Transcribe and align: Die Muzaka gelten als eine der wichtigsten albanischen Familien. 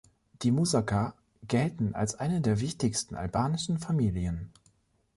Die 0.41 0.49
Muzaka 0.49 1.13
gelten 1.47 1.93
als 1.93 2.15
eine 2.15 2.41
der 2.41 2.59
wichtigsten 2.59 3.13
albanischen 3.13 3.77
Familien. 3.77 4.51